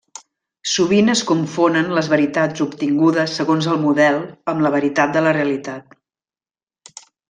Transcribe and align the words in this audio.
Sovint 0.69 1.11
es 1.13 1.21
confonen 1.31 1.91
les 1.99 2.09
veritats 2.15 2.65
obtingudes 2.67 3.37
segons 3.43 3.71
el 3.75 3.79
model 3.87 4.21
amb 4.55 4.67
la 4.69 4.75
veritat 4.81 5.17
de 5.19 5.27
la 5.29 5.39
realitat. 5.43 5.99